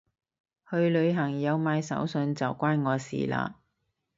[0.67, 3.53] 去旅行有買手信就關我事嘞